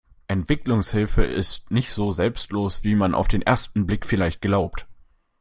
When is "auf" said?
3.13-3.27